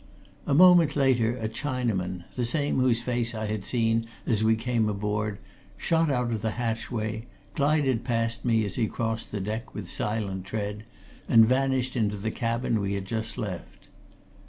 [0.47, 4.89] A moment later a Chinaman, the same whose face I had seen as we came
[4.89, 5.37] aboard,
[5.77, 10.45] shot out of the hatchway, glided past me as he crossed the deck with silent
[10.45, 10.85] tread,
[11.29, 13.89] and vanished into the cabin we had just left.